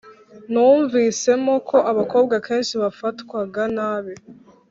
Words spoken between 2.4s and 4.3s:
kenshi bafatwaga nabi